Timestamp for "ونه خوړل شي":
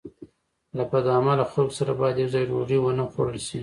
2.81-3.59